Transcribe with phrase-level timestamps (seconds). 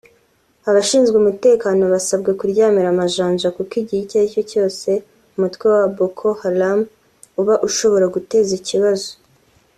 [0.69, 4.89] Abashinzwe umutekano basabwe kuryamira amajanja kuko igihe icyo aricyo cyose
[5.35, 6.79] umutwe wa Boko Haram
[7.41, 9.09] uba ushobora guteza ikibazo